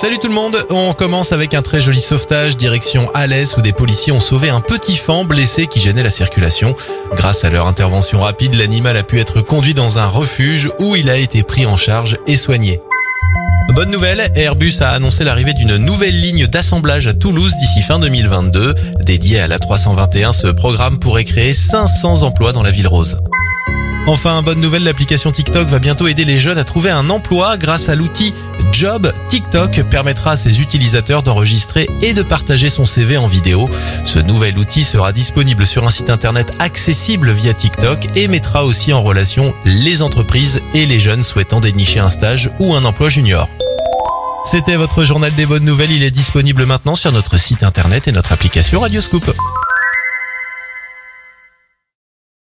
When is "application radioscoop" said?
48.32-49.34